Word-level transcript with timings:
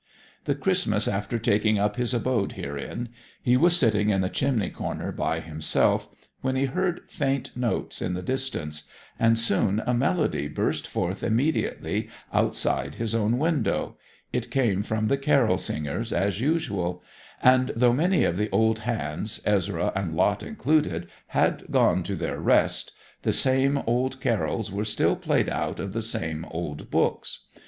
The 0.45 0.55
Christmas 0.55 1.07
after 1.07 1.37
taking 1.37 1.77
up 1.77 1.95
his 1.95 2.11
abode 2.11 2.53
herein 2.53 3.09
he 3.39 3.55
was 3.55 3.77
sitting 3.77 4.09
in 4.09 4.21
the 4.21 4.29
chimney 4.31 4.71
corner 4.71 5.11
by 5.11 5.41
himself, 5.41 6.09
when 6.41 6.55
he 6.55 6.65
heard 6.65 7.01
faint 7.07 7.55
notes 7.55 8.01
in 8.01 8.15
the 8.15 8.23
distance, 8.23 8.89
and 9.19 9.37
soon 9.37 9.83
a 9.85 9.93
melody 9.93 10.47
burst 10.47 10.87
forth 10.87 11.21
immediately 11.21 12.09
outside 12.33 12.95
his 12.95 13.13
own 13.13 13.37
window, 13.37 13.95
it 14.33 14.49
came 14.49 14.81
from 14.81 15.07
the 15.07 15.19
carol 15.19 15.59
singers, 15.59 16.11
as 16.11 16.41
usual; 16.41 17.03
and 17.43 17.71
though 17.75 17.93
many 17.93 18.23
of 18.23 18.37
the 18.37 18.49
old 18.49 18.79
hands, 18.79 19.39
Ezra 19.45 19.91
and 19.95 20.15
Lot 20.15 20.41
included, 20.41 21.07
had 21.27 21.65
gone 21.69 22.01
to 22.01 22.15
their 22.15 22.39
rest, 22.39 22.91
the 23.21 23.31
same 23.31 23.77
old 23.85 24.19
carols 24.19 24.71
were 24.71 24.83
still 24.83 25.15
played 25.15 25.47
out 25.47 25.79
of 25.79 25.93
the 25.93 26.01
same 26.01 26.43
old 26.49 26.89
books. 26.89 27.45